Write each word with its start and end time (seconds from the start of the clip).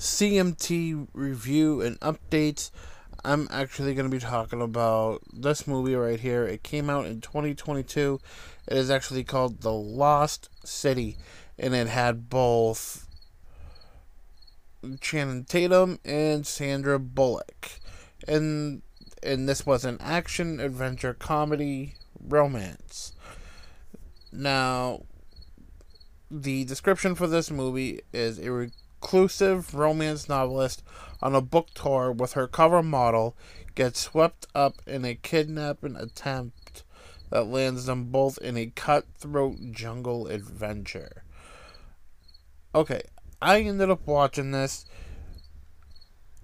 CMT 0.00 1.08
review 1.12 1.82
and 1.82 2.00
updates. 2.00 2.70
I'm 3.22 3.46
actually 3.50 3.94
going 3.94 4.10
to 4.10 4.16
be 4.16 4.18
talking 4.18 4.62
about 4.62 5.20
this 5.30 5.66
movie 5.66 5.94
right 5.94 6.18
here. 6.18 6.46
It 6.46 6.62
came 6.62 6.88
out 6.88 7.04
in 7.04 7.20
2022. 7.20 8.18
It 8.66 8.76
is 8.78 8.90
actually 8.90 9.24
called 9.24 9.60
The 9.60 9.74
Lost 9.74 10.48
City, 10.64 11.18
and 11.58 11.74
it 11.74 11.86
had 11.86 12.30
both 12.30 13.06
Channing 15.02 15.44
Tatum 15.44 15.98
and 16.02 16.46
Sandra 16.46 16.98
Bullock. 16.98 17.72
And 18.26 18.80
and 19.22 19.46
this 19.46 19.66
was 19.66 19.84
an 19.84 19.98
action 20.00 20.60
adventure 20.60 21.12
comedy 21.12 21.96
romance. 22.18 23.12
Now, 24.32 25.02
the 26.30 26.64
description 26.64 27.14
for 27.14 27.26
this 27.26 27.50
movie 27.50 28.00
is 28.14 28.38
a 28.38 28.70
reclusive 29.00 29.74
romance 29.74 30.28
novelist 30.28 30.82
on 31.22 31.34
a 31.34 31.40
book 31.40 31.68
tour 31.74 32.12
with 32.12 32.34
her 32.34 32.46
cover 32.46 32.82
model 32.82 33.34
gets 33.74 34.00
swept 34.00 34.46
up 34.54 34.74
in 34.86 35.04
a 35.04 35.14
kidnapping 35.14 35.96
attempt 35.96 36.84
that 37.30 37.46
lands 37.46 37.86
them 37.86 38.04
both 38.04 38.36
in 38.38 38.56
a 38.56 38.66
cutthroat 38.66 39.56
jungle 39.70 40.26
adventure. 40.26 41.24
Okay, 42.74 43.00
I 43.40 43.60
ended 43.60 43.90
up 43.90 44.06
watching 44.06 44.50
this. 44.50 44.84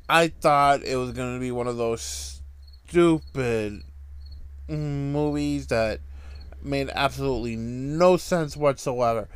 I 0.08 0.28
thought 0.28 0.82
it 0.82 0.96
was 0.96 1.12
going 1.12 1.34
to 1.34 1.40
be 1.40 1.50
one 1.50 1.66
of 1.66 1.76
those 1.76 2.40
stupid 2.88 3.82
movies 4.68 5.66
that 5.66 6.00
made 6.62 6.88
absolutely 6.94 7.56
no 7.56 8.16
sense 8.16 8.56
whatsoever. 8.56 9.28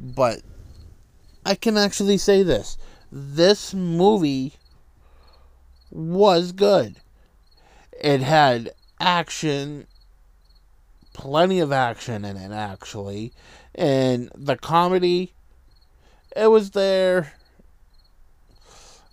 But 0.00 0.42
I 1.44 1.54
can 1.54 1.76
actually 1.76 2.18
say 2.18 2.42
this 2.42 2.78
this 3.12 3.74
movie 3.74 4.54
was 5.90 6.52
good. 6.52 6.96
It 8.02 8.20
had 8.20 8.72
action, 8.98 9.86
plenty 11.12 11.60
of 11.60 11.70
action 11.70 12.24
in 12.24 12.36
it, 12.36 12.50
actually. 12.50 13.32
And 13.74 14.30
the 14.34 14.56
comedy, 14.56 15.34
it 16.36 16.48
was 16.48 16.72
there 16.72 17.34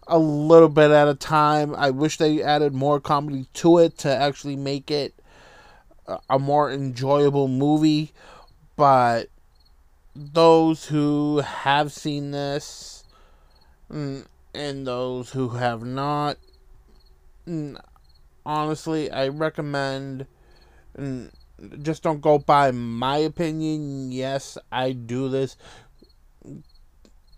a 0.07 0.17
little 0.17 0.69
bit 0.69 0.89
at 0.91 1.07
a 1.07 1.15
time. 1.15 1.75
I 1.75 1.91
wish 1.91 2.17
they 2.17 2.41
added 2.41 2.73
more 2.73 2.99
comedy 2.99 3.45
to 3.55 3.77
it 3.77 3.97
to 3.99 4.13
actually 4.13 4.55
make 4.55 4.89
it 4.89 5.13
a 6.29 6.39
more 6.39 6.71
enjoyable 6.71 7.47
movie. 7.47 8.13
But 8.75 9.27
those 10.15 10.85
who 10.85 11.39
have 11.39 11.91
seen 11.91 12.31
this 12.31 13.03
mm, 13.91 14.25
and 14.53 14.87
those 14.87 15.31
who 15.31 15.49
have 15.49 15.83
not, 15.83 16.37
mm, 17.47 17.79
honestly, 18.45 19.09
I 19.11 19.29
recommend 19.29 20.27
mm, 20.97 21.31
just 21.81 22.03
don't 22.03 22.21
go 22.21 22.39
by 22.39 22.71
my 22.71 23.17
opinion. 23.17 24.11
Yes, 24.11 24.57
I 24.71 24.91
do 24.91 25.29
this 25.29 25.57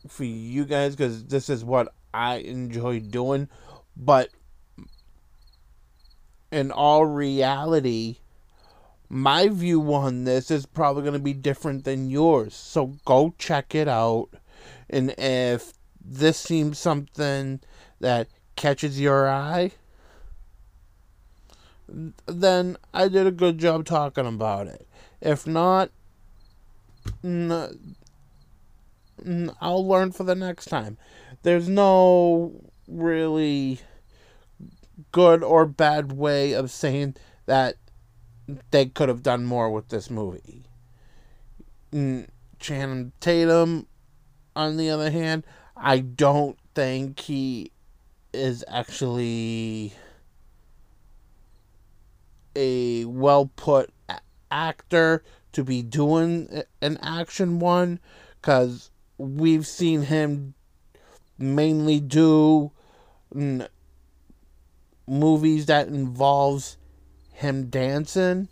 for 0.08 0.24
you 0.24 0.66
guys 0.66 0.96
because 0.96 1.26
this 1.26 1.50
is 1.50 1.64
what 1.64 1.94
I 2.14 2.36
enjoy 2.36 3.00
doing. 3.00 3.50
But 3.96 4.30
in 6.52 6.72
all 6.72 7.06
reality, 7.06 8.18
my 9.14 9.48
view 9.48 9.94
on 9.94 10.24
this 10.24 10.50
is 10.50 10.66
probably 10.66 11.04
going 11.04 11.14
to 11.14 11.20
be 11.20 11.34
different 11.34 11.84
than 11.86 12.10
yours. 12.10 12.56
So 12.56 12.94
go 13.06 13.36
check 13.38 13.76
it 13.76 13.88
out. 13.88 14.30
And 14.90 15.14
if 15.20 15.74
this 16.04 16.40
seems 16.40 16.80
something 16.80 17.60
that 18.00 18.28
catches 18.56 19.00
your 19.00 19.30
eye, 19.30 19.74
then 22.26 22.76
I 22.92 23.08
did 23.08 23.28
a 23.28 23.32
good 23.32 23.60
job 23.60 23.86
talking 23.86 24.26
about 24.26 24.66
it. 24.66 24.88
If 25.22 25.46
not, 25.46 25.92
I'll 27.24 27.70
learn 29.88 30.12
for 30.12 30.24
the 30.24 30.36
next 30.36 30.66
time. 30.66 30.98
There's 31.44 31.70
no 31.70 32.64
really 32.88 33.80
good 35.12 35.44
or 35.44 35.68
bad 35.68 36.14
way 36.14 36.54
of 36.54 36.72
saying 36.72 37.16
that 37.46 37.76
they 38.72 38.86
could 38.86 39.10
have 39.10 39.24
done 39.24 39.46
more 39.46 39.70
with 39.70 39.90
this 39.90 40.10
movie. 40.10 40.64
Channing 41.92 43.12
Tatum, 43.20 43.88
on 44.56 44.78
the 44.78 44.90
other 44.90 45.12
hand, 45.12 45.46
I 45.76 46.00
don't 46.00 46.58
think 46.76 47.20
he 47.20 47.72
is 48.34 48.64
actually 48.68 49.94
a 52.56 53.06
well 53.06 53.52
put 53.56 53.92
actor 54.52 55.24
to 55.52 55.64
be 55.64 55.82
doing 55.82 56.64
an 56.82 56.98
action 57.02 57.60
one 57.60 58.00
because 58.42 58.92
we've 59.18 59.66
seen 59.68 60.04
him 60.04 60.54
mainly 61.38 62.00
do 62.00 62.72
movies 65.08 65.66
that 65.68 65.88
involves 65.88 66.78
him 67.34 67.70
dancing. 67.70 68.48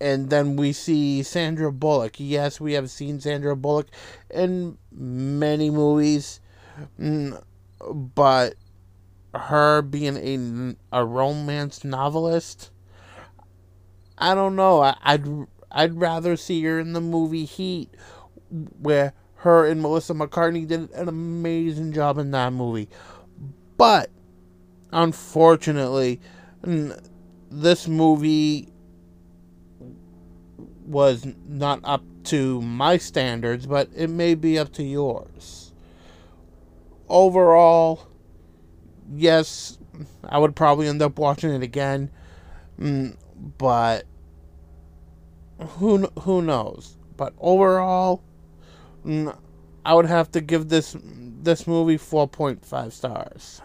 And 0.00 0.30
then 0.30 0.56
we 0.56 0.72
see 0.72 1.22
Sandra 1.22 1.70
Bullock. 1.70 2.14
Yes, 2.16 2.58
we 2.58 2.72
have 2.72 2.90
seen 2.90 3.20
Sandra 3.20 3.54
Bullock 3.54 3.88
in 4.30 4.78
many 4.90 5.70
movies, 5.70 6.40
mm, 6.98 7.40
but 8.14 8.54
her 9.34 9.82
being 9.82 10.16
a, 10.16 11.00
a 11.00 11.04
romance 11.04 11.84
novelist, 11.84 12.70
I 14.16 14.34
don't 14.34 14.56
know. 14.56 14.80
I, 14.80 14.96
I'd 15.02 15.26
I'd 15.70 16.00
rather 16.00 16.36
see 16.36 16.62
her 16.64 16.80
in 16.80 16.94
the 16.94 17.00
movie 17.00 17.44
Heat, 17.44 17.90
where 18.50 19.12
her 19.36 19.66
and 19.66 19.80
Melissa 19.82 20.14
McCarthy 20.14 20.64
did 20.64 20.90
an 20.92 21.08
amazing 21.08 21.92
job 21.92 22.18
in 22.18 22.30
that 22.30 22.52
movie. 22.52 22.88
But 23.76 24.10
unfortunately, 24.92 26.20
this 27.50 27.88
movie 27.88 28.68
was 30.86 31.26
not 31.46 31.80
up 31.84 32.02
to 32.24 32.60
my 32.62 32.96
standards, 32.96 33.66
but 33.66 33.88
it 33.94 34.10
may 34.10 34.34
be 34.34 34.58
up 34.58 34.72
to 34.72 34.82
yours. 34.82 35.72
Overall, 37.08 38.08
yes, 39.14 39.78
I 40.24 40.38
would 40.38 40.54
probably 40.54 40.86
end 40.88 41.02
up 41.02 41.18
watching 41.18 41.50
it 41.50 41.62
again, 41.62 42.10
but 43.58 44.04
who 45.58 46.06
who 46.20 46.42
knows? 46.42 46.96
But 47.16 47.34
overall, 47.38 48.22
I 49.04 49.94
would 49.94 50.06
have 50.06 50.30
to 50.32 50.40
give 50.40 50.68
this 50.68 50.96
this 51.42 51.66
movie 51.66 51.98
4.5 51.98 52.92
stars. 52.92 53.62